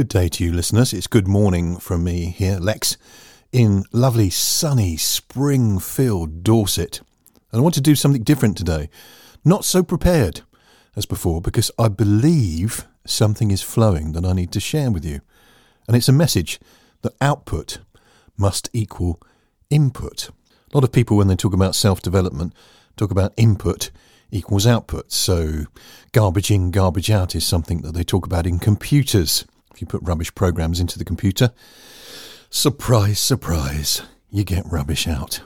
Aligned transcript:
Good 0.00 0.08
day 0.08 0.30
to 0.30 0.44
you, 0.44 0.52
listeners. 0.54 0.94
It's 0.94 1.06
good 1.06 1.28
morning 1.28 1.76
from 1.76 2.04
me 2.04 2.30
here, 2.30 2.56
Lex, 2.58 2.96
in 3.52 3.84
lovely, 3.92 4.30
sunny, 4.30 4.96
spring 4.96 5.78
filled 5.78 6.42
Dorset. 6.42 7.02
And 7.52 7.60
I 7.60 7.62
want 7.62 7.74
to 7.74 7.82
do 7.82 7.94
something 7.94 8.22
different 8.22 8.56
today. 8.56 8.88
Not 9.44 9.62
so 9.62 9.82
prepared 9.82 10.40
as 10.96 11.04
before, 11.04 11.42
because 11.42 11.70
I 11.78 11.88
believe 11.88 12.86
something 13.04 13.50
is 13.50 13.60
flowing 13.60 14.12
that 14.12 14.24
I 14.24 14.32
need 14.32 14.52
to 14.52 14.58
share 14.58 14.90
with 14.90 15.04
you. 15.04 15.20
And 15.86 15.94
it's 15.94 16.08
a 16.08 16.12
message 16.12 16.58
that 17.02 17.12
output 17.20 17.80
must 18.38 18.70
equal 18.72 19.20
input. 19.68 20.30
A 20.30 20.76
lot 20.78 20.84
of 20.84 20.92
people, 20.92 21.18
when 21.18 21.28
they 21.28 21.36
talk 21.36 21.52
about 21.52 21.74
self 21.74 22.00
development, 22.00 22.54
talk 22.96 23.10
about 23.10 23.34
input 23.36 23.90
equals 24.30 24.66
output. 24.66 25.12
So, 25.12 25.66
garbage 26.12 26.50
in, 26.50 26.70
garbage 26.70 27.10
out 27.10 27.34
is 27.34 27.46
something 27.46 27.82
that 27.82 27.92
they 27.92 28.02
talk 28.02 28.24
about 28.24 28.46
in 28.46 28.58
computers. 28.58 29.44
If 29.72 29.80
you 29.80 29.86
put 29.86 30.02
rubbish 30.02 30.34
programs 30.34 30.80
into 30.80 30.98
the 30.98 31.04
computer, 31.04 31.52
surprise, 32.50 33.18
surprise, 33.18 34.02
you 34.30 34.44
get 34.44 34.70
rubbish 34.70 35.06
out. 35.06 35.40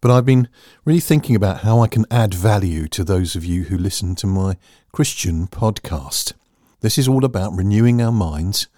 But 0.00 0.10
I've 0.10 0.26
been 0.26 0.48
really 0.84 1.00
thinking 1.00 1.34
about 1.34 1.62
how 1.62 1.80
I 1.80 1.88
can 1.88 2.04
add 2.10 2.34
value 2.34 2.88
to 2.88 3.04
those 3.04 3.34
of 3.34 3.44
you 3.44 3.64
who 3.64 3.78
listen 3.78 4.14
to 4.16 4.26
my 4.26 4.58
Christian 4.92 5.46
podcast. 5.46 6.34
This 6.80 6.98
is 6.98 7.08
all 7.08 7.24
about 7.24 7.56
renewing 7.56 8.02
our 8.02 8.12
minds 8.12 8.68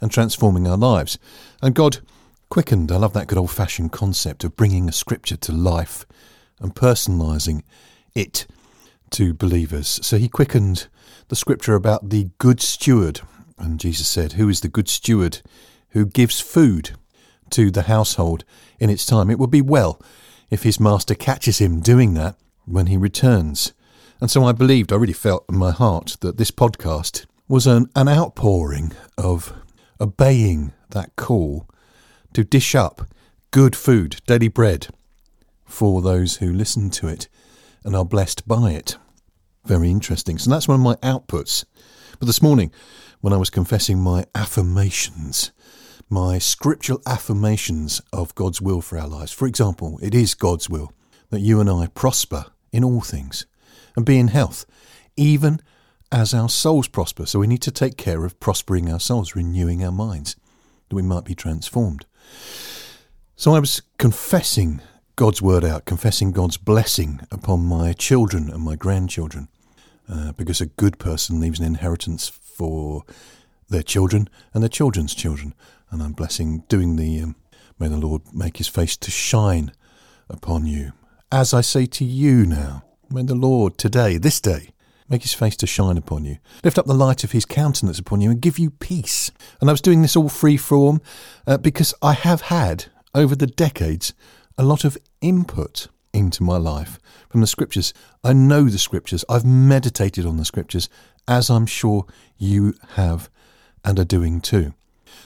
and 0.00 0.10
transforming 0.10 0.66
our 0.66 0.76
lives. 0.76 1.18
And 1.62 1.74
God 1.74 1.98
quickened, 2.48 2.90
I 2.90 2.96
love 2.96 3.12
that 3.12 3.28
good 3.28 3.38
old 3.38 3.52
fashioned 3.52 3.92
concept 3.92 4.42
of 4.42 4.56
bringing 4.56 4.88
a 4.88 4.92
scripture 4.92 5.36
to 5.36 5.52
life 5.52 6.04
and 6.60 6.74
personalising 6.74 7.62
it 8.14 8.46
to 9.10 9.32
believers. 9.34 10.00
So 10.02 10.18
He 10.18 10.28
quickened 10.28 10.88
the 11.28 11.36
scripture 11.36 11.76
about 11.76 12.10
the 12.10 12.30
good 12.38 12.60
steward 12.60 13.20
and 13.58 13.80
Jesus 13.80 14.08
said, 14.08 14.34
Who 14.34 14.48
is 14.48 14.60
the 14.60 14.68
good 14.68 14.88
steward 14.88 15.40
who 15.90 16.06
gives 16.06 16.40
food 16.40 16.90
to 17.50 17.70
the 17.70 17.82
household 17.82 18.44
in 18.78 18.90
its 18.90 19.06
time? 19.06 19.30
It 19.30 19.38
would 19.38 19.50
be 19.50 19.62
well 19.62 20.00
if 20.50 20.62
his 20.62 20.80
master 20.80 21.14
catches 21.14 21.58
him 21.58 21.80
doing 21.80 22.14
that 22.14 22.36
when 22.64 22.86
he 22.86 22.96
returns. 22.96 23.72
And 24.20 24.30
so 24.30 24.44
I 24.44 24.52
believed, 24.52 24.92
I 24.92 24.96
really 24.96 25.12
felt 25.12 25.44
in 25.48 25.56
my 25.56 25.70
heart 25.70 26.16
that 26.20 26.36
this 26.36 26.50
podcast 26.50 27.26
was 27.48 27.66
an, 27.66 27.88
an 27.94 28.08
outpouring 28.08 28.92
of 29.18 29.52
obeying 30.00 30.72
that 30.90 31.14
call 31.16 31.68
to 32.32 32.44
dish 32.44 32.74
up 32.74 33.08
good 33.50 33.76
food, 33.76 34.20
daily 34.26 34.48
bread, 34.48 34.88
for 35.64 36.02
those 36.02 36.36
who 36.36 36.52
listen 36.52 36.90
to 36.90 37.08
it 37.08 37.28
and 37.84 37.94
are 37.94 38.04
blessed 38.04 38.46
by 38.46 38.72
it. 38.72 38.96
Very 39.66 39.90
interesting. 39.90 40.38
So 40.38 40.48
that's 40.48 40.68
one 40.68 40.76
of 40.76 40.84
my 40.84 40.94
outputs. 40.96 41.64
But 42.20 42.26
this 42.26 42.40
morning, 42.40 42.70
when 43.20 43.32
I 43.32 43.36
was 43.36 43.50
confessing 43.50 43.98
my 43.98 44.24
affirmations, 44.32 45.50
my 46.08 46.38
scriptural 46.38 47.02
affirmations 47.04 48.00
of 48.12 48.32
God's 48.36 48.62
will 48.62 48.80
for 48.80 48.96
our 48.96 49.08
lives. 49.08 49.32
For 49.32 49.48
example, 49.48 49.98
it 50.00 50.14
is 50.14 50.34
God's 50.34 50.70
will 50.70 50.92
that 51.30 51.40
you 51.40 51.60
and 51.60 51.68
I 51.68 51.88
prosper 51.88 52.46
in 52.72 52.84
all 52.84 53.00
things 53.00 53.44
and 53.96 54.06
be 54.06 54.20
in 54.20 54.28
health, 54.28 54.66
even 55.16 55.60
as 56.12 56.32
our 56.32 56.48
souls 56.48 56.86
prosper. 56.86 57.26
So 57.26 57.40
we 57.40 57.48
need 57.48 57.62
to 57.62 57.72
take 57.72 57.96
care 57.96 58.24
of 58.24 58.38
prospering 58.38 58.88
our 58.88 59.00
souls, 59.00 59.34
renewing 59.34 59.84
our 59.84 59.90
minds, 59.90 60.36
that 60.88 60.94
we 60.94 61.02
might 61.02 61.24
be 61.24 61.34
transformed. 61.34 62.06
So 63.34 63.52
I 63.52 63.58
was 63.58 63.82
confessing 63.98 64.80
God's 65.16 65.42
word 65.42 65.64
out, 65.64 65.86
confessing 65.86 66.30
God's 66.30 66.56
blessing 66.56 67.20
upon 67.32 67.64
my 67.64 67.92
children 67.94 68.48
and 68.48 68.62
my 68.62 68.76
grandchildren, 68.76 69.48
uh, 70.08 70.32
because 70.32 70.60
a 70.60 70.66
good 70.66 70.98
person 70.98 71.40
leaves 71.40 71.58
an 71.58 71.66
inheritance 71.66 72.28
for 72.28 73.04
their 73.68 73.82
children 73.82 74.28
and 74.54 74.62
their 74.62 74.68
children's 74.68 75.14
children. 75.14 75.54
And 75.90 76.02
I'm 76.02 76.12
blessing 76.12 76.64
doing 76.68 76.96
the, 76.96 77.20
um, 77.20 77.36
may 77.78 77.88
the 77.88 77.96
Lord 77.96 78.22
make 78.32 78.58
his 78.58 78.68
face 78.68 78.96
to 78.98 79.10
shine 79.10 79.72
upon 80.28 80.66
you. 80.66 80.92
As 81.30 81.52
I 81.52 81.60
say 81.60 81.86
to 81.86 82.04
you 82.04 82.46
now, 82.46 82.84
may 83.10 83.22
the 83.22 83.34
Lord 83.34 83.78
today, 83.78 84.18
this 84.18 84.40
day, 84.40 84.70
make 85.08 85.22
his 85.22 85.34
face 85.34 85.56
to 85.56 85.66
shine 85.66 85.96
upon 85.96 86.24
you, 86.24 86.38
lift 86.64 86.78
up 86.78 86.86
the 86.86 86.94
light 86.94 87.24
of 87.24 87.32
his 87.32 87.44
countenance 87.44 87.98
upon 87.98 88.20
you, 88.20 88.30
and 88.30 88.40
give 88.40 88.58
you 88.58 88.70
peace. 88.70 89.30
And 89.60 89.70
I 89.70 89.72
was 89.72 89.80
doing 89.80 90.02
this 90.02 90.16
all 90.16 90.28
free 90.28 90.56
form 90.56 91.00
uh, 91.46 91.58
because 91.58 91.94
I 92.02 92.12
have 92.12 92.42
had, 92.42 92.86
over 93.14 93.36
the 93.36 93.46
decades, 93.46 94.14
a 94.58 94.64
lot 94.64 94.84
of 94.84 94.98
input 95.20 95.88
into 96.16 96.42
my 96.42 96.56
life 96.56 96.98
from 97.28 97.42
the 97.42 97.46
scriptures. 97.46 97.92
I 98.24 98.32
know 98.32 98.64
the 98.64 98.78
scriptures, 98.78 99.24
I've 99.28 99.44
meditated 99.44 100.24
on 100.24 100.38
the 100.38 100.44
scriptures, 100.44 100.88
as 101.28 101.50
I'm 101.50 101.66
sure 101.66 102.06
you 102.38 102.74
have 102.94 103.28
and 103.84 103.98
are 103.98 104.04
doing 104.04 104.40
too. 104.40 104.74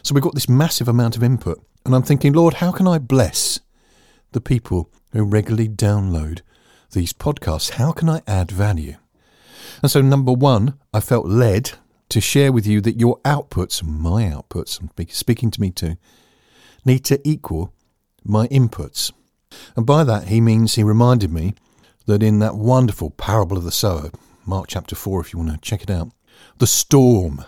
So 0.02 0.14
we've 0.14 0.24
got 0.24 0.34
this 0.34 0.48
massive 0.48 0.88
amount 0.88 1.16
of 1.16 1.22
input, 1.22 1.62
and 1.84 1.94
I'm 1.94 2.02
thinking, 2.02 2.32
Lord, 2.32 2.54
how 2.54 2.72
can 2.72 2.86
I 2.86 2.98
bless 2.98 3.60
the 4.32 4.40
people 4.40 4.90
who 5.12 5.24
regularly 5.24 5.68
download 5.68 6.40
these 6.92 7.12
podcasts? 7.12 7.70
How 7.70 7.92
can 7.92 8.08
I 8.08 8.22
add 8.26 8.50
value? 8.50 8.96
And 9.82 9.90
so, 9.90 10.00
number 10.00 10.32
one, 10.32 10.74
I 10.92 11.00
felt 11.00 11.26
led 11.26 11.72
to 12.08 12.20
share 12.20 12.50
with 12.52 12.66
you 12.66 12.80
that 12.80 12.98
your 12.98 13.18
outputs, 13.20 13.82
my 13.82 14.24
outputs, 14.24 14.80
I'm 14.80 14.90
speaking 15.08 15.50
to 15.52 15.60
me 15.60 15.70
too, 15.70 15.96
need 16.84 17.04
to 17.04 17.20
equal 17.28 17.72
my 18.24 18.48
inputs. 18.48 19.12
And 19.76 19.86
by 19.86 20.04
that, 20.04 20.28
he 20.28 20.40
means 20.40 20.74
he 20.74 20.82
reminded 20.82 21.32
me 21.32 21.54
that 22.06 22.22
in 22.22 22.38
that 22.40 22.56
wonderful 22.56 23.10
parable 23.10 23.56
of 23.56 23.64
the 23.64 23.72
sower, 23.72 24.10
Mark 24.46 24.66
chapter 24.68 24.94
4, 24.94 25.20
if 25.20 25.32
you 25.32 25.38
want 25.38 25.52
to 25.52 25.58
check 25.58 25.82
it 25.82 25.90
out, 25.90 26.10
the 26.58 26.66
storm 26.66 27.44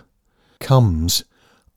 comes 0.60 1.24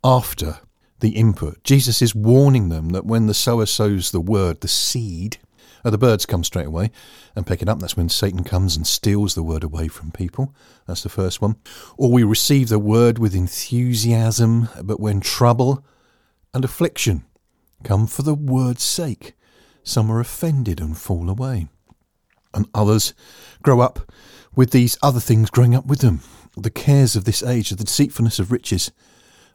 after 0.03 0.59
the 0.99 1.11
input. 1.11 1.63
Jesus 1.63 2.01
is 2.01 2.15
warning 2.15 2.69
them 2.69 2.89
that 2.89 3.05
when 3.05 3.27
the 3.27 3.33
sower 3.33 3.65
sows 3.65 4.11
the 4.11 4.21
word, 4.21 4.61
the 4.61 4.67
seed, 4.67 5.37
uh, 5.83 5.89
the 5.91 5.97
birds 5.97 6.25
come 6.25 6.43
straight 6.43 6.65
away 6.65 6.89
and 7.35 7.45
pick 7.45 7.61
it 7.61 7.69
up. 7.69 7.79
That's 7.79 7.95
when 7.95 8.09
Satan 8.09 8.43
comes 8.43 8.75
and 8.75 8.87
steals 8.87 9.35
the 9.35 9.43
word 9.43 9.63
away 9.63 9.87
from 9.87 10.11
people. 10.11 10.53
That's 10.87 11.03
the 11.03 11.09
first 11.09 11.41
one. 11.41 11.57
Or 11.97 12.11
we 12.11 12.23
receive 12.23 12.69
the 12.69 12.79
word 12.79 13.19
with 13.19 13.35
enthusiasm, 13.35 14.69
but 14.83 14.99
when 14.99 15.19
trouble 15.19 15.85
and 16.53 16.65
affliction 16.65 17.25
come 17.83 18.07
for 18.07 18.23
the 18.23 18.33
word's 18.33 18.83
sake, 18.83 19.33
some 19.85 20.11
are 20.11 20.19
offended 20.19 20.81
and 20.81 20.97
fall 20.97 21.29
away. 21.29 21.67
And 22.53 22.67
others 22.73 23.13
grow 23.61 23.79
up 23.79 24.11
with 24.55 24.71
these 24.71 24.97
other 25.01 25.19
things 25.19 25.49
growing 25.49 25.75
up 25.75 25.85
with 25.85 25.99
them. 25.99 26.21
The 26.57 26.69
cares 26.69 27.15
of 27.15 27.25
this 27.25 27.43
age, 27.43 27.69
the 27.69 27.83
deceitfulness 27.83 28.39
of 28.39 28.51
riches, 28.51 28.91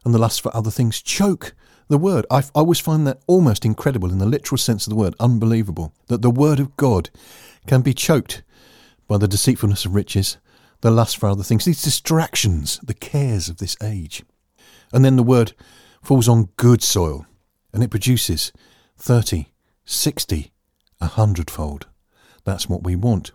and 0.04 0.14
the 0.14 0.18
lust 0.18 0.40
for 0.40 0.54
other 0.56 0.70
things 0.70 1.02
choke 1.02 1.54
the 1.88 1.98
word. 1.98 2.24
I, 2.30 2.38
I 2.38 2.42
always 2.54 2.78
find 2.78 3.06
that 3.06 3.20
almost 3.26 3.64
incredible 3.64 4.12
in 4.12 4.18
the 4.18 4.26
literal 4.26 4.58
sense 4.58 4.86
of 4.86 4.90
the 4.90 4.96
word, 4.96 5.14
unbelievable, 5.18 5.92
that 6.06 6.22
the 6.22 6.30
word 6.30 6.60
of 6.60 6.76
God 6.76 7.10
can 7.66 7.82
be 7.82 7.92
choked 7.92 8.42
by 9.08 9.18
the 9.18 9.28
deceitfulness 9.28 9.84
of 9.84 9.94
riches, 9.94 10.36
the 10.82 10.90
lust 10.90 11.16
for 11.18 11.28
other 11.28 11.42
things, 11.42 11.64
these 11.64 11.82
distractions, 11.82 12.78
the 12.82 12.94
cares 12.94 13.48
of 13.48 13.56
this 13.56 13.76
age. 13.82 14.22
And 14.92 15.04
then 15.04 15.16
the 15.16 15.22
word 15.22 15.52
falls 16.02 16.28
on 16.28 16.50
good 16.56 16.82
soil 16.82 17.26
and 17.72 17.82
it 17.82 17.90
produces 17.90 18.52
30, 18.96 19.46
60, 19.84 20.52
a 21.00 21.06
hundredfold. 21.06 21.86
That's 22.44 22.68
what 22.68 22.82
we 22.82 22.96
want. 22.96 23.32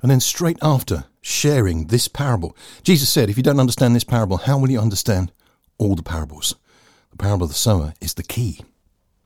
And 0.00 0.10
then 0.10 0.20
straight 0.20 0.58
after 0.62 1.04
sharing 1.20 1.86
this 1.86 2.08
parable, 2.08 2.56
Jesus 2.82 3.08
said, 3.08 3.28
If 3.28 3.36
you 3.36 3.42
don't 3.42 3.60
understand 3.60 3.94
this 3.94 4.04
parable, 4.04 4.38
how 4.38 4.58
will 4.58 4.70
you 4.70 4.80
understand 4.80 5.32
all 5.76 5.96
the 5.96 6.02
parables? 6.02 6.54
The 7.10 7.16
parable 7.16 7.44
of 7.44 7.50
the 7.50 7.56
sower 7.56 7.94
is 8.00 8.14
the 8.14 8.22
key. 8.22 8.60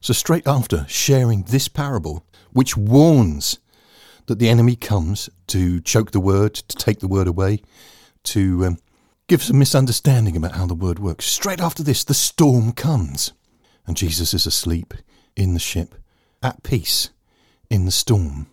So, 0.01 0.13
straight 0.13 0.47
after 0.47 0.87
sharing 0.89 1.43
this 1.45 1.69
parable, 1.69 2.25
which 2.53 2.77
warns 2.77 3.59
that 4.27 4.39
the 4.39 4.49
enemy 4.49 4.77
comes 4.77 5.29
to 5.49 5.81
choke 5.81 6.13
the 6.13 6.21
word, 6.21 6.55
to 6.55 6.77
take 6.77 7.01
the 7.01 7.09
word 7.09 7.29
away, 7.29 7.61
to 8.25 8.67
um, 8.67 8.79
give 9.29 9.43
some 9.43 9.59
misunderstanding 9.59 10.37
about 10.37 10.53
how 10.53 10.67
the 10.67 10.75
word 10.75 10.99
works, 10.99 11.27
straight 11.27 11.61
after 11.61 11.83
this, 11.83 12.05
the 12.05 12.15
storm 12.15 12.73
comes. 12.73 13.33
And 13.87 13.97
Jesus 13.97 14.33
is 14.33 14.47
asleep 14.47 14.95
in 15.37 15.55
the 15.55 15.61
ship, 15.61 15.95
at 16.43 16.63
peace 16.63 17.11
in 17.71 17.85
the 17.85 17.91
storm. 17.91 18.47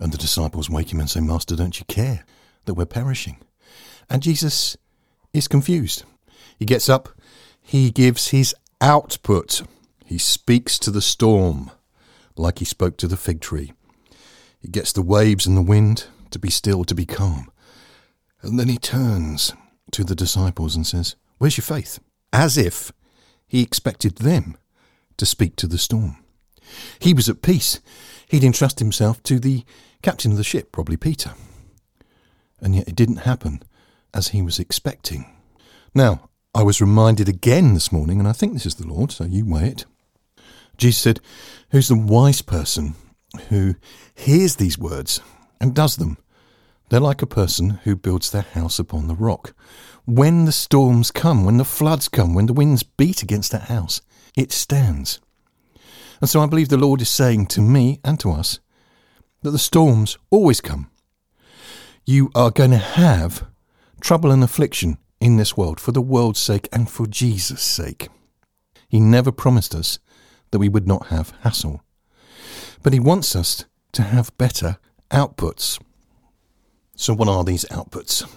And 0.00 0.12
the 0.12 0.18
disciples 0.18 0.70
wake 0.70 0.92
him 0.92 1.00
and 1.00 1.08
say, 1.08 1.20
Master, 1.20 1.54
don't 1.56 1.78
you 1.78 1.84
care 1.86 2.24
that 2.64 2.74
we're 2.74 2.86
perishing? 2.86 3.38
And 4.10 4.22
Jesus 4.22 4.76
is 5.32 5.48
confused. 5.48 6.04
He 6.58 6.64
gets 6.64 6.88
up, 6.88 7.08
he 7.60 7.90
gives 7.90 8.28
his 8.28 8.54
output. 8.80 9.62
He 10.04 10.18
speaks 10.18 10.78
to 10.80 10.90
the 10.90 11.00
storm 11.00 11.70
like 12.36 12.58
he 12.58 12.64
spoke 12.64 12.96
to 12.98 13.08
the 13.08 13.16
fig 13.16 13.40
tree. 13.40 13.72
He 14.60 14.68
gets 14.68 14.92
the 14.92 15.02
waves 15.02 15.46
and 15.46 15.56
the 15.56 15.62
wind 15.62 16.06
to 16.30 16.38
be 16.38 16.50
still, 16.50 16.84
to 16.84 16.94
be 16.94 17.06
calm. 17.06 17.50
And 18.42 18.58
then 18.58 18.68
he 18.68 18.78
turns 18.78 19.52
to 19.92 20.04
the 20.04 20.14
disciples 20.14 20.76
and 20.76 20.86
says, 20.86 21.16
Where's 21.38 21.56
your 21.56 21.64
faith? 21.64 21.98
As 22.32 22.58
if 22.58 22.92
he 23.46 23.62
expected 23.62 24.16
them 24.16 24.56
to 25.16 25.26
speak 25.26 25.56
to 25.56 25.66
the 25.66 25.78
storm. 25.78 26.23
He 26.98 27.14
was 27.14 27.28
at 27.28 27.42
peace. 27.42 27.80
He'd 28.28 28.44
entrust 28.44 28.78
himself 28.78 29.22
to 29.24 29.38
the 29.38 29.64
captain 30.02 30.30
of 30.32 30.36
the 30.36 30.44
ship, 30.44 30.72
probably 30.72 30.96
Peter. 30.96 31.32
And 32.60 32.74
yet 32.74 32.88
it 32.88 32.96
didn't 32.96 33.18
happen 33.18 33.62
as 34.12 34.28
he 34.28 34.42
was 34.42 34.58
expecting. 34.58 35.26
Now, 35.94 36.30
I 36.54 36.62
was 36.62 36.80
reminded 36.80 37.28
again 37.28 37.74
this 37.74 37.90
morning, 37.90 38.18
and 38.18 38.28
I 38.28 38.32
think 38.32 38.52
this 38.52 38.66
is 38.66 38.76
the 38.76 38.86
Lord, 38.86 39.10
so 39.10 39.24
you 39.24 39.44
weigh 39.44 39.68
it. 39.68 39.86
Jesus 40.76 41.02
said, 41.02 41.20
Who's 41.70 41.88
the 41.88 41.96
wise 41.96 42.42
person 42.42 42.94
who 43.48 43.74
hears 44.14 44.56
these 44.56 44.78
words 44.78 45.20
and 45.60 45.74
does 45.74 45.96
them? 45.96 46.18
They're 46.88 47.00
like 47.00 47.22
a 47.22 47.26
person 47.26 47.80
who 47.84 47.96
builds 47.96 48.30
their 48.30 48.42
house 48.42 48.78
upon 48.78 49.08
the 49.08 49.14
rock. 49.14 49.54
When 50.04 50.44
the 50.44 50.52
storms 50.52 51.10
come, 51.10 51.44
when 51.44 51.56
the 51.56 51.64
floods 51.64 52.08
come, 52.08 52.34
when 52.34 52.46
the 52.46 52.52
winds 52.52 52.82
beat 52.82 53.22
against 53.22 53.50
that 53.52 53.62
house, 53.62 54.00
it 54.36 54.52
stands. 54.52 55.18
And 56.20 56.30
so 56.30 56.40
I 56.40 56.46
believe 56.46 56.68
the 56.68 56.76
Lord 56.76 57.00
is 57.00 57.08
saying 57.08 57.46
to 57.48 57.60
me 57.60 58.00
and 58.04 58.18
to 58.20 58.30
us 58.30 58.60
that 59.42 59.50
the 59.50 59.58
storms 59.58 60.16
always 60.30 60.60
come. 60.60 60.90
You 62.04 62.30
are 62.34 62.50
going 62.50 62.70
to 62.70 62.78
have 62.78 63.46
trouble 64.00 64.30
and 64.30 64.44
affliction 64.44 64.98
in 65.20 65.36
this 65.36 65.56
world 65.56 65.80
for 65.80 65.92
the 65.92 66.02
world's 66.02 66.40
sake 66.40 66.68
and 66.72 66.90
for 66.90 67.06
Jesus' 67.06 67.62
sake. 67.62 68.08
He 68.88 69.00
never 69.00 69.32
promised 69.32 69.74
us 69.74 69.98
that 70.50 70.58
we 70.58 70.68
would 70.68 70.86
not 70.86 71.06
have 71.06 71.32
hassle, 71.40 71.82
but 72.82 72.92
He 72.92 73.00
wants 73.00 73.34
us 73.34 73.64
to 73.92 74.02
have 74.02 74.36
better 74.38 74.76
outputs. 75.10 75.80
So, 76.94 77.14
what 77.14 77.28
are 77.28 77.42
these 77.42 77.64
outputs? 77.66 78.28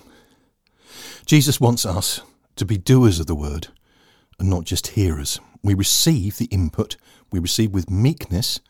Jesus 1.26 1.60
wants 1.60 1.86
us 1.86 2.22
to 2.56 2.66
be 2.66 2.78
doers 2.78 3.20
of 3.20 3.28
the 3.28 3.36
word 3.36 3.68
and 4.40 4.50
not 4.50 4.64
just 4.64 4.88
hearers. 4.88 5.40
We 5.68 5.74
receive 5.74 6.38
the 6.38 6.46
input, 6.46 6.96
we 7.30 7.40
receive 7.40 7.74
with 7.74 7.92
meekness 7.92 8.62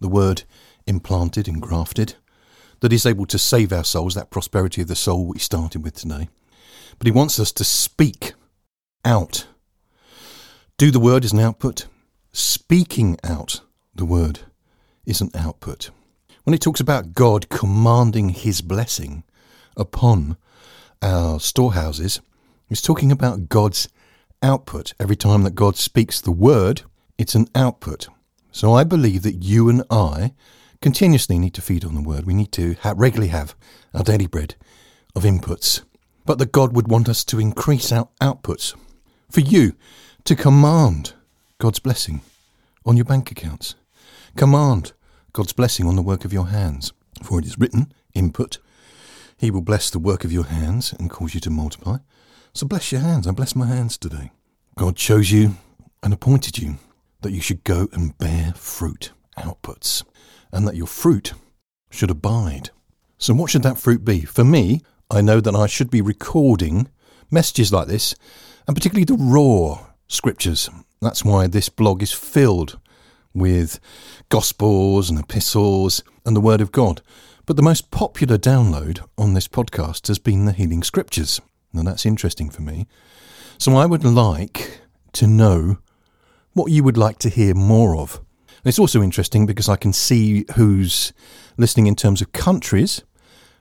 the 0.00 0.08
word 0.08 0.42
implanted 0.84 1.46
and 1.46 1.62
grafted 1.62 2.16
that 2.80 2.92
is 2.92 3.06
able 3.06 3.26
to 3.26 3.38
save 3.38 3.72
our 3.72 3.84
souls, 3.84 4.16
that 4.16 4.32
prosperity 4.32 4.82
of 4.82 4.88
the 4.88 4.96
soul 4.96 5.26
we 5.26 5.38
started 5.38 5.84
with 5.84 5.94
today. 5.94 6.28
But 6.98 7.06
he 7.06 7.12
wants 7.12 7.38
us 7.38 7.52
to 7.52 7.62
speak 7.62 8.32
out. 9.04 9.46
Do 10.76 10.90
the 10.90 10.98
word 10.98 11.24
is 11.24 11.32
an 11.32 11.38
output. 11.38 11.86
Speaking 12.32 13.16
out 13.22 13.60
the 13.94 14.04
word 14.04 14.40
is 15.06 15.20
an 15.20 15.30
output. 15.36 15.90
When 16.42 16.52
it 16.52 16.60
talks 16.60 16.80
about 16.80 17.12
God 17.12 17.48
commanding 17.48 18.30
his 18.30 18.60
blessing 18.60 19.22
upon 19.76 20.36
our 21.00 21.38
storehouses 21.38 22.20
is 22.68 22.82
talking 22.82 23.12
about 23.12 23.48
God's 23.48 23.88
output. 24.42 24.92
Every 24.98 25.16
time 25.16 25.42
that 25.42 25.54
God 25.54 25.76
speaks 25.76 26.20
the 26.20 26.32
word, 26.32 26.82
it's 27.18 27.34
an 27.34 27.48
output. 27.54 28.08
So 28.52 28.72
I 28.72 28.84
believe 28.84 29.22
that 29.22 29.42
you 29.44 29.68
and 29.68 29.84
I 29.90 30.32
continuously 30.80 31.38
need 31.38 31.54
to 31.54 31.62
feed 31.62 31.84
on 31.84 31.94
the 31.94 32.02
word. 32.02 32.26
We 32.26 32.34
need 32.34 32.52
to 32.52 32.74
ha- 32.80 32.94
regularly 32.96 33.28
have 33.28 33.54
our 33.94 34.02
daily 34.02 34.26
bread 34.26 34.54
of 35.14 35.24
inputs. 35.24 35.82
But 36.24 36.38
that 36.38 36.52
God 36.52 36.74
would 36.74 36.88
want 36.88 37.08
us 37.08 37.24
to 37.24 37.40
increase 37.40 37.92
our 37.92 38.08
outputs. 38.20 38.74
For 39.30 39.40
you 39.40 39.74
to 40.24 40.36
command 40.36 41.14
God's 41.58 41.78
blessing 41.78 42.22
on 42.84 42.96
your 42.96 43.04
bank 43.04 43.30
accounts. 43.30 43.74
Command 44.36 44.92
God's 45.32 45.52
blessing 45.52 45.86
on 45.86 45.96
the 45.96 46.02
work 46.02 46.24
of 46.24 46.32
your 46.32 46.48
hands. 46.48 46.92
For 47.22 47.38
it 47.38 47.46
is 47.46 47.58
written, 47.58 47.92
input, 48.14 48.58
he 49.36 49.50
will 49.50 49.62
bless 49.62 49.90
the 49.90 49.98
work 49.98 50.24
of 50.24 50.32
your 50.32 50.44
hands 50.44 50.92
and 50.98 51.10
cause 51.10 51.34
you 51.34 51.40
to 51.40 51.50
multiply. 51.50 51.98
So 52.52 52.66
bless 52.66 52.90
your 52.90 53.00
hands. 53.00 53.26
I 53.26 53.30
bless 53.30 53.54
my 53.54 53.66
hands 53.66 53.96
today. 53.96 54.32
God 54.76 54.96
chose 54.96 55.30
you 55.30 55.56
and 56.02 56.12
appointed 56.12 56.58
you 56.58 56.76
that 57.22 57.32
you 57.32 57.40
should 57.40 57.64
go 57.64 57.88
and 57.92 58.16
bear 58.18 58.52
fruit, 58.54 59.12
outputs, 59.38 60.04
and 60.52 60.66
that 60.66 60.76
your 60.76 60.86
fruit 60.86 61.34
should 61.90 62.10
abide. 62.10 62.70
So, 63.18 63.34
what 63.34 63.50
should 63.50 63.62
that 63.62 63.78
fruit 63.78 64.04
be? 64.04 64.22
For 64.22 64.44
me, 64.44 64.80
I 65.10 65.20
know 65.20 65.40
that 65.40 65.54
I 65.54 65.66
should 65.66 65.90
be 65.90 66.00
recording 66.00 66.88
messages 67.30 67.72
like 67.72 67.88
this, 67.88 68.14
and 68.66 68.76
particularly 68.76 69.04
the 69.04 69.14
raw 69.14 69.86
scriptures. 70.08 70.68
That's 71.00 71.24
why 71.24 71.46
this 71.46 71.68
blog 71.68 72.02
is 72.02 72.12
filled 72.12 72.78
with 73.32 73.78
gospels 74.28 75.08
and 75.08 75.18
epistles 75.18 76.02
and 76.24 76.34
the 76.34 76.40
Word 76.40 76.60
of 76.60 76.72
God. 76.72 77.02
But 77.46 77.56
the 77.56 77.62
most 77.62 77.90
popular 77.90 78.38
download 78.38 79.06
on 79.16 79.34
this 79.34 79.48
podcast 79.48 80.08
has 80.08 80.18
been 80.18 80.46
the 80.46 80.52
Healing 80.52 80.82
Scriptures. 80.82 81.40
Now 81.72 81.82
that's 81.82 82.06
interesting 82.06 82.50
for 82.50 82.62
me. 82.62 82.86
So 83.58 83.76
I 83.76 83.86
would 83.86 84.04
like 84.04 84.80
to 85.12 85.26
know 85.26 85.78
what 86.52 86.72
you 86.72 86.82
would 86.82 86.96
like 86.96 87.18
to 87.20 87.28
hear 87.28 87.54
more 87.54 87.96
of. 87.96 88.16
And 88.48 88.66
it's 88.66 88.78
also 88.78 89.02
interesting 89.02 89.46
because 89.46 89.68
I 89.68 89.76
can 89.76 89.92
see 89.92 90.44
who's 90.56 91.12
listening 91.56 91.86
in 91.86 91.96
terms 91.96 92.20
of 92.20 92.32
countries. 92.32 93.02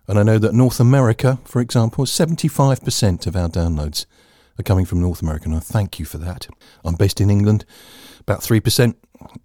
And 0.08 0.18
I 0.18 0.24
know 0.24 0.40
that 0.40 0.54
North 0.54 0.80
America, 0.80 1.40
for 1.46 1.62
example, 1.62 2.06
75% 2.06 3.28
of 3.28 3.36
our 3.36 3.48
downloads 3.48 4.06
are 4.58 4.64
coming 4.64 4.86
from 4.86 5.02
North 5.02 5.22
America. 5.22 5.46
And 5.46 5.56
I 5.56 5.60
thank 5.60 6.00
you 6.00 6.06
for 6.06 6.18
that. 6.18 6.48
I'm 6.84 6.96
based 6.96 7.22
in 7.22 7.30
England, 7.30 7.66
about 8.22 8.42
3%. 8.42 8.96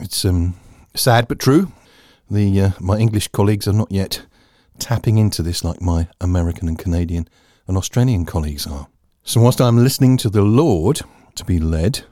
It's 0.00 0.24
um, 0.24 0.54
sad 0.94 1.28
but 1.28 1.38
true. 1.38 1.70
The 2.30 2.60
uh, 2.60 2.70
my 2.80 2.96
English 2.96 3.28
colleagues 3.28 3.68
are 3.68 3.72
not 3.72 3.92
yet 3.92 4.24
tapping 4.78 5.18
into 5.18 5.42
this 5.42 5.62
like 5.62 5.80
my 5.80 6.08
American 6.20 6.68
and 6.68 6.78
Canadian 6.78 7.28
and 7.66 7.76
Australian 7.76 8.24
colleagues 8.24 8.66
are. 8.66 8.88
So, 9.22 9.40
whilst 9.40 9.60
I'm 9.60 9.82
listening 9.82 10.16
to 10.18 10.30
the 10.30 10.42
Lord 10.42 11.00
to 11.34 11.44
be 11.44 11.58
led, 11.58 12.04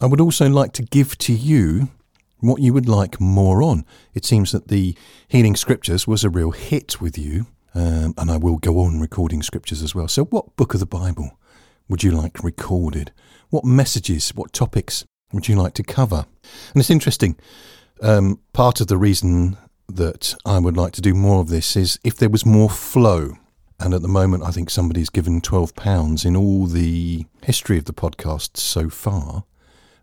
I 0.00 0.06
would 0.06 0.20
also 0.20 0.48
like 0.48 0.72
to 0.74 0.82
give 0.82 1.16
to 1.18 1.32
you 1.32 1.88
what 2.40 2.60
you 2.60 2.72
would 2.72 2.88
like 2.88 3.20
more 3.20 3.62
on. 3.62 3.84
It 4.14 4.24
seems 4.24 4.52
that 4.52 4.68
the 4.68 4.94
Healing 5.28 5.56
Scriptures 5.56 6.06
was 6.06 6.24
a 6.24 6.30
real 6.30 6.50
hit 6.50 7.00
with 7.00 7.16
you, 7.16 7.46
um, 7.74 8.14
and 8.18 8.30
I 8.30 8.36
will 8.36 8.58
go 8.58 8.80
on 8.80 9.00
recording 9.00 9.42
scriptures 9.42 9.82
as 9.82 9.94
well. 9.94 10.08
So, 10.08 10.24
what 10.24 10.56
book 10.56 10.74
of 10.74 10.80
the 10.80 10.86
Bible 10.86 11.38
would 11.88 12.02
you 12.02 12.10
like 12.10 12.42
recorded? 12.42 13.12
What 13.50 13.64
messages, 13.64 14.30
what 14.34 14.52
topics 14.52 15.04
would 15.32 15.48
you 15.48 15.56
like 15.56 15.74
to 15.74 15.82
cover? 15.82 16.26
And 16.72 16.80
it's 16.80 16.90
interesting. 16.90 17.36
Um, 18.02 18.40
part 18.52 18.80
of 18.80 18.88
the 18.88 18.98
reason 18.98 19.56
that 19.88 20.34
I 20.44 20.58
would 20.58 20.76
like 20.76 20.92
to 20.94 21.00
do 21.00 21.14
more 21.14 21.40
of 21.40 21.48
this 21.48 21.76
is 21.76 21.98
if 22.04 22.16
there 22.16 22.28
was 22.28 22.44
more 22.44 22.68
flow. 22.68 23.36
And 23.78 23.92
at 23.92 24.02
the 24.02 24.08
moment, 24.08 24.42
I 24.42 24.50
think 24.50 24.70
somebody's 24.70 25.10
given 25.10 25.40
£12 25.40 26.24
in 26.24 26.34
all 26.34 26.66
the 26.66 27.26
history 27.42 27.78
of 27.78 27.84
the 27.84 27.92
podcast 27.92 28.56
so 28.56 28.88
far. 28.88 29.44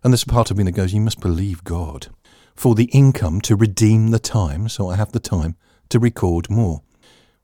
And 0.02 0.12
there's 0.12 0.22
a 0.22 0.26
part 0.26 0.50
of 0.50 0.56
me 0.56 0.64
that 0.64 0.72
goes, 0.72 0.94
You 0.94 1.00
must 1.00 1.20
believe 1.20 1.64
God 1.64 2.08
for 2.54 2.74
the 2.74 2.84
income 2.92 3.40
to 3.42 3.56
redeem 3.56 4.10
the 4.10 4.18
time, 4.18 4.68
so 4.68 4.88
I 4.88 4.96
have 4.96 5.12
the 5.12 5.20
time 5.20 5.56
to 5.88 5.98
record 5.98 6.48
more. 6.48 6.82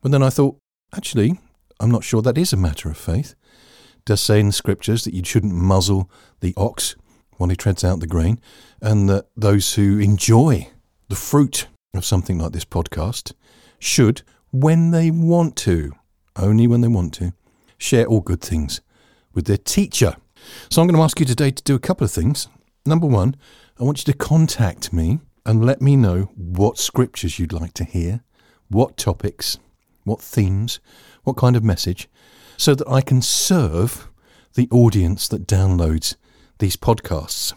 But 0.03 0.13
then 0.13 0.23
I 0.23 0.31
thought, 0.31 0.57
actually, 0.95 1.39
I'm 1.81 1.91
not 1.91 2.05
sure 2.05 2.23
that 2.23 2.39
is 2.39 2.53
a 2.53 2.57
matter 2.57 2.89
of 2.89 2.97
faith. 2.97 3.35
It 3.97 4.05
does 4.05 4.21
say 4.21 4.41
in 4.41 4.47
the 4.47 4.53
scriptures 4.53 5.05
that 5.05 5.15
you 5.15 5.25
shouldn't 5.25 5.55
muzzle 5.55 6.11
the 6.41 6.55
ox 6.57 6.95
while 7.39 7.51
he 7.51 7.57
treads 7.57 7.83
out 7.83 8.01
the 8.01 8.07
grain, 8.07 8.39
and 8.81 9.09
that 9.09 9.27
those 9.37 9.75
who 9.75 9.99
enjoy 9.99 10.69
the 11.09 11.17
fruit 11.17 11.67
of 11.95 12.05
something 12.05 12.39
like 12.39 12.53
this 12.53 12.65
podcast 12.65 13.33
should, 13.79 14.23
when 14.53 14.91
they 14.91 15.11
want 15.11 15.57
to, 15.57 15.93
only 16.41 16.67
when 16.67 16.81
they 16.81 16.89
want 16.89 17.15
to, 17.15 17.33
share 17.79 18.07
all 18.07 18.21
good 18.21 18.41
things 18.41 18.81
with 19.35 19.47
their 19.47 19.57
teacher. 19.57 20.17
So 20.71 20.81
I'm 20.81 20.89
going 20.89 20.97
to 20.97 21.03
ask 21.03 21.21
you 21.21 21.27
today 21.27 21.51
to 21.51 21.63
do 21.63 21.75
a 21.75 21.81
couple 21.81 22.05
of 22.05 22.11
things. 22.11 22.49
Number 22.87 23.07
one, 23.07 23.37
I 23.79 23.85
want 23.85 23.99
you 23.99 24.13
to 24.13 24.19
contact 24.19 24.93
me 24.93 25.21
and 25.47 25.65
let 25.65 25.81
me 25.81 25.97
know 25.97 26.31
what 26.35 26.79
scriptures 26.79 27.39
you'd 27.39 27.53
like 27.53 27.75
to 27.75 27.85
hear, 27.85 28.23
what 28.69 28.97
topics, 28.97 29.59
what 30.05 30.21
themes, 30.21 30.81
what 31.25 31.37
kind 31.37 31.57
of 31.57 31.65
message, 31.65 32.09
so 32.57 32.75
that 32.75 32.89
I 32.89 33.01
can 33.01 33.23
serve 33.23 34.09
the 34.55 34.69
audience 34.71 35.29
that 35.29 35.47
downloads 35.47 36.17
these 36.59 36.77
podcasts. 36.77 37.53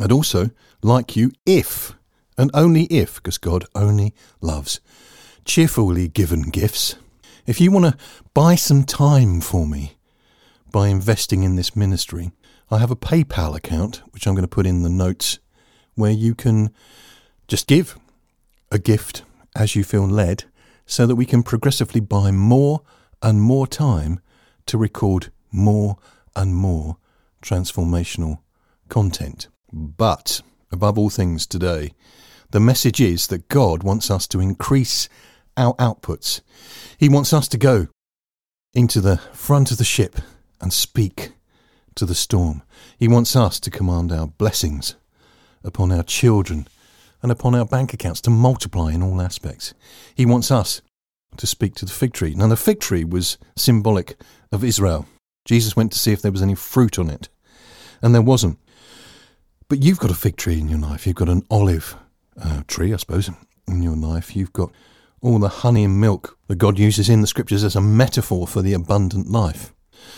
I'd 0.00 0.12
also 0.12 0.50
like 0.82 1.16
you, 1.16 1.32
if 1.46 1.94
and 2.36 2.50
only 2.54 2.84
if, 2.84 3.16
because 3.16 3.38
God 3.38 3.64
only 3.74 4.14
loves 4.40 4.80
cheerfully 5.44 6.08
given 6.08 6.42
gifts. 6.42 6.96
If 7.44 7.60
you 7.60 7.72
want 7.72 7.86
to 7.86 7.98
buy 8.34 8.54
some 8.54 8.84
time 8.84 9.40
for 9.40 9.66
me 9.66 9.96
by 10.70 10.86
investing 10.88 11.42
in 11.42 11.56
this 11.56 11.74
ministry, 11.74 12.30
I 12.70 12.78
have 12.78 12.92
a 12.92 12.96
PayPal 12.96 13.56
account, 13.56 14.00
which 14.12 14.26
I'm 14.26 14.34
going 14.34 14.44
to 14.44 14.48
put 14.48 14.66
in 14.66 14.82
the 14.82 14.88
notes, 14.88 15.40
where 15.96 16.12
you 16.12 16.36
can 16.36 16.70
just 17.48 17.66
give 17.66 17.98
a 18.70 18.78
gift 18.78 19.24
as 19.56 19.74
you 19.74 19.82
feel 19.82 20.06
led 20.06 20.44
so 20.86 21.04
that 21.04 21.16
we 21.16 21.26
can 21.26 21.42
progressively 21.42 22.00
buy 22.00 22.30
more 22.30 22.82
and 23.20 23.42
more 23.42 23.66
time 23.66 24.20
to 24.66 24.78
record 24.78 25.32
more 25.50 25.98
and 26.36 26.54
more 26.54 26.96
transformational 27.42 28.38
content. 28.88 29.48
But 29.72 30.42
above 30.70 30.96
all 30.96 31.10
things 31.10 31.48
today, 31.48 31.92
the 32.52 32.60
message 32.60 33.00
is 33.00 33.26
that 33.26 33.48
God 33.48 33.82
wants 33.82 34.12
us 34.12 34.28
to 34.28 34.38
increase 34.40 35.08
our 35.56 35.74
outputs. 35.74 36.40
He 36.98 37.08
wants 37.08 37.32
us 37.32 37.48
to 37.48 37.58
go 37.58 37.88
into 38.74 39.00
the 39.00 39.18
front 39.32 39.70
of 39.70 39.78
the 39.78 39.84
ship 39.84 40.16
and 40.60 40.72
speak 40.72 41.32
to 41.94 42.06
the 42.06 42.14
storm. 42.14 42.62
He 42.98 43.08
wants 43.08 43.36
us 43.36 43.60
to 43.60 43.70
command 43.70 44.12
our 44.12 44.26
blessings 44.26 44.94
upon 45.64 45.92
our 45.92 46.02
children 46.02 46.66
and 47.22 47.30
upon 47.30 47.54
our 47.54 47.64
bank 47.64 47.92
accounts 47.92 48.20
to 48.22 48.30
multiply 48.30 48.92
in 48.92 49.02
all 49.02 49.20
aspects. 49.20 49.74
He 50.14 50.26
wants 50.26 50.50
us 50.50 50.82
to 51.36 51.46
speak 51.46 51.74
to 51.76 51.84
the 51.84 51.92
fig 51.92 52.12
tree. 52.12 52.34
Now, 52.34 52.48
the 52.48 52.56
fig 52.56 52.80
tree 52.80 53.04
was 53.04 53.38
symbolic 53.56 54.16
of 54.50 54.64
Israel. 54.64 55.06
Jesus 55.44 55.76
went 55.76 55.92
to 55.92 55.98
see 55.98 56.12
if 56.12 56.22
there 56.22 56.32
was 56.32 56.42
any 56.42 56.54
fruit 56.54 56.98
on 56.98 57.10
it, 57.10 57.28
and 58.00 58.14
there 58.14 58.22
wasn't. 58.22 58.58
But 59.68 59.82
you've 59.82 59.98
got 59.98 60.10
a 60.10 60.14
fig 60.14 60.36
tree 60.36 60.58
in 60.58 60.68
your 60.68 60.78
life. 60.78 61.06
You've 61.06 61.16
got 61.16 61.28
an 61.28 61.44
olive 61.50 61.96
uh, 62.40 62.62
tree, 62.66 62.92
I 62.92 62.96
suppose, 62.96 63.30
in 63.66 63.82
your 63.82 63.96
life. 63.96 64.36
You've 64.36 64.52
got 64.52 64.72
all 65.22 65.38
the 65.38 65.48
honey 65.48 65.84
and 65.84 66.00
milk 66.00 66.36
that 66.48 66.56
God 66.56 66.78
uses 66.78 67.08
in 67.08 67.20
the 67.20 67.26
scriptures 67.26 67.64
as 67.64 67.76
a 67.76 67.80
metaphor 67.80 68.46
for 68.46 68.60
the 68.60 68.74
abundant 68.74 69.30
life. 69.30 69.72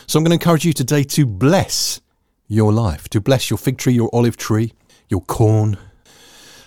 So 0.06 0.18
I'm 0.18 0.24
going 0.24 0.36
to 0.36 0.42
encourage 0.42 0.64
you 0.64 0.72
today 0.72 1.04
to 1.04 1.26
bless 1.26 2.00
your 2.48 2.72
life, 2.72 3.08
to 3.10 3.20
bless 3.20 3.50
your 3.50 3.58
fig 3.58 3.78
tree, 3.78 3.92
your 3.92 4.10
olive 4.12 4.36
tree, 4.36 4.72
your 5.08 5.20
corn, 5.20 5.76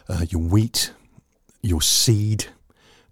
uh, 0.07 0.25
your 0.29 0.41
wheat, 0.41 0.91
your 1.61 1.81
seed, 1.81 2.45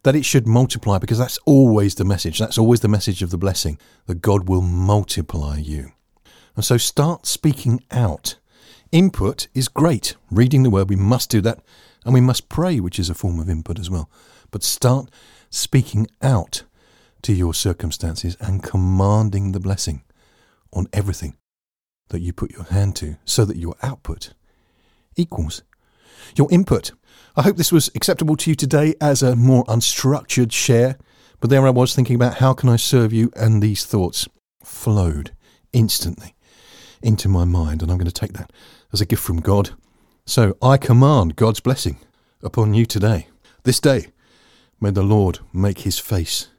that 0.04 0.16
it 0.16 0.24
should 0.24 0.48
multiply 0.48 1.00
because 1.00 1.18
that's 1.18 1.40
always 1.46 1.96
the 1.96 2.06
message. 2.06 2.38
That's 2.38 2.58
always 2.58 2.82
the 2.82 2.88
message 2.88 3.24
of 3.24 3.32
the 3.32 3.38
blessing 3.38 3.80
that 4.06 4.22
God 4.22 4.48
will 4.48 4.62
multiply 4.62 5.58
you. 5.58 5.92
And 6.56 6.64
so 6.64 6.78
start 6.78 7.26
speaking 7.26 7.84
out. 7.92 8.38
Input 8.92 9.48
is 9.54 9.68
great. 9.68 10.16
Reading 10.30 10.64
the 10.64 10.70
word, 10.70 10.90
we 10.90 10.96
must 10.96 11.30
do 11.30 11.42
that. 11.42 11.60
And 12.06 12.14
we 12.14 12.22
must 12.22 12.50
pray, 12.50 12.80
which 12.80 13.00
is 13.00 13.10
a 13.10 13.16
form 13.16 13.40
of 13.40 13.50
input 13.50 13.80
as 13.80 13.90
well. 13.90 14.10
But 14.56 14.64
start 14.64 15.10
speaking 15.50 16.08
out 16.22 16.64
to 17.24 17.34
your 17.34 17.54
circumstances 17.54 18.38
and 18.40 18.64
commanding 18.64 19.52
the 19.52 19.60
blessing 19.60 20.04
on 20.72 20.88
everything 20.94 21.36
that 22.08 22.22
you 22.22 22.32
put 22.32 22.52
your 22.52 22.64
hand 22.64 22.96
to 22.96 23.18
so 23.26 23.44
that 23.44 23.58
your 23.58 23.76
output 23.84 24.34
equals 25.18 25.62
your 26.38 26.48
input. 26.52 26.94
I 27.36 27.42
hope 27.42 27.58
this 27.58 27.74
was 27.74 27.92
acceptable 27.96 28.38
to 28.38 28.50
you 28.50 28.56
today 28.56 28.94
as 29.02 29.22
a 29.22 29.36
more 29.36 29.66
unstructured 29.66 30.54
share. 30.54 30.98
But 31.42 31.50
there 31.50 31.68
I 31.68 31.72
was 31.72 31.94
thinking 31.94 32.16
about 32.16 32.36
how 32.36 32.54
can 32.54 32.70
I 32.70 32.78
serve 32.78 33.12
you, 33.12 33.34
and 33.36 33.62
these 33.62 33.86
thoughts 33.86 34.26
flowed 34.64 35.36
instantly 35.74 36.34
into 37.02 37.28
my 37.28 37.44
mind, 37.44 37.82
and 37.82 37.92
I'm 37.92 37.98
going 37.98 38.06
to 38.06 38.22
take 38.22 38.32
that 38.32 38.54
as 38.94 39.02
a 39.02 39.06
gift 39.06 39.22
from 39.22 39.42
God. 39.42 39.72
So 40.26 40.56
I 40.62 40.78
command 40.78 41.36
God's 41.36 41.60
blessing 41.60 41.98
upon 42.42 42.74
you 42.74 42.86
today. 42.86 43.28
This 43.64 43.82
day, 43.82 44.14
may 44.80 44.92
the 44.92 45.04
Lord 45.04 45.40
make 45.54 45.80
his 45.80 46.00
face 46.00 46.50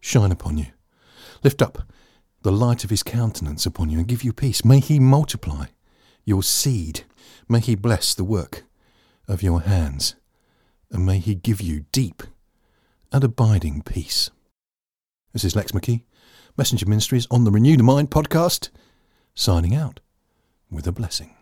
shine 0.00 0.32
upon 0.32 0.58
you, 0.58 0.66
lift 1.42 1.62
up 1.62 1.82
the 2.42 2.52
light 2.52 2.84
of 2.84 2.90
his 2.90 3.02
countenance 3.02 3.66
upon 3.66 3.90
you, 3.90 3.98
and 3.98 4.06
give 4.06 4.22
you 4.22 4.32
peace. 4.32 4.64
May 4.64 4.80
he 4.80 5.00
multiply 5.00 5.66
your 6.24 6.42
seed. 6.42 7.04
May 7.48 7.60
he 7.60 7.74
bless 7.74 8.14
the 8.14 8.24
work 8.24 8.64
of 9.28 9.42
your 9.42 9.62
hands 9.62 10.14
and 10.90 11.04
may 11.04 11.18
He 11.18 11.34
give 11.34 11.60
you 11.60 11.84
deep 11.92 12.22
and 13.12 13.24
abiding 13.24 13.82
peace. 13.82 14.30
This 15.32 15.44
is 15.44 15.56
Lex 15.56 15.72
McKee, 15.72 16.02
Messenger 16.56 16.86
Ministries 16.86 17.26
on 17.30 17.44
the 17.44 17.50
Renew 17.50 17.76
the 17.76 17.82
Mind 17.82 18.10
podcast, 18.10 18.70
signing 19.34 19.74
out 19.74 20.00
with 20.70 20.86
a 20.86 20.92
blessing. 20.92 21.35